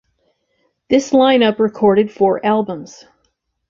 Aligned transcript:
This 0.89 1.13
line 1.13 1.43
up 1.43 1.59
recorded 1.59 2.11
four 2.11 2.43
albums. 2.43 3.05